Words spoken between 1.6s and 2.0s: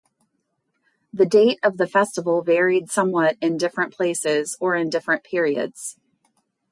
of the